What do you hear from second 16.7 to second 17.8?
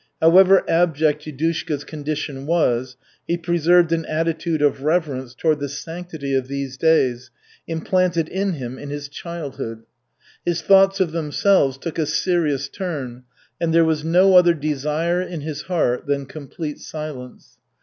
silence.